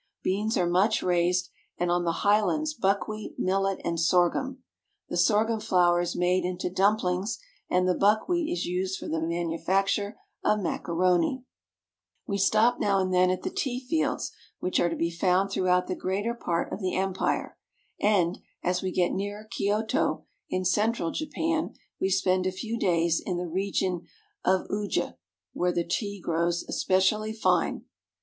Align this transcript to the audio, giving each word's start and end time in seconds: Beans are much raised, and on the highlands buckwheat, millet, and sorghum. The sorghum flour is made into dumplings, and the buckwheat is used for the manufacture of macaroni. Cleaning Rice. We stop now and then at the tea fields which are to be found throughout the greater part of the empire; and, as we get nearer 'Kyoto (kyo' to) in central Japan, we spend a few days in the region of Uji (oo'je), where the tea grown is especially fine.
Beans 0.23 0.57
are 0.57 0.65
much 0.65 1.03
raised, 1.03 1.49
and 1.77 1.91
on 1.91 2.05
the 2.05 2.11
highlands 2.25 2.73
buckwheat, 2.73 3.37
millet, 3.37 3.79
and 3.85 3.99
sorghum. 3.99 4.63
The 5.09 5.15
sorghum 5.17 5.59
flour 5.59 6.01
is 6.01 6.15
made 6.15 6.43
into 6.43 6.71
dumplings, 6.71 7.37
and 7.69 7.87
the 7.87 7.93
buckwheat 7.93 8.49
is 8.49 8.65
used 8.65 8.97
for 8.97 9.07
the 9.07 9.21
manufacture 9.21 10.17
of 10.43 10.59
macaroni. 10.59 11.21
Cleaning 11.27 11.35
Rice. 11.35 11.45
We 12.29 12.37
stop 12.39 12.79
now 12.79 12.97
and 12.97 13.13
then 13.13 13.29
at 13.29 13.43
the 13.43 13.51
tea 13.51 13.79
fields 13.79 14.31
which 14.59 14.79
are 14.79 14.89
to 14.89 14.95
be 14.95 15.11
found 15.11 15.51
throughout 15.51 15.85
the 15.85 15.93
greater 15.93 16.33
part 16.33 16.73
of 16.73 16.79
the 16.81 16.95
empire; 16.95 17.59
and, 17.99 18.39
as 18.63 18.81
we 18.81 18.91
get 18.91 19.11
nearer 19.11 19.47
'Kyoto 19.51 19.85
(kyo' 19.87 20.15
to) 20.15 20.23
in 20.49 20.65
central 20.65 21.11
Japan, 21.11 21.75
we 21.99 22.09
spend 22.09 22.47
a 22.47 22.51
few 22.51 22.75
days 22.79 23.19
in 23.23 23.37
the 23.37 23.45
region 23.45 24.07
of 24.43 24.65
Uji 24.71 24.99
(oo'je), 25.01 25.13
where 25.53 25.71
the 25.71 25.83
tea 25.85 26.19
grown 26.19 26.47
is 26.47 26.65
especially 26.67 27.31
fine. 27.33 27.83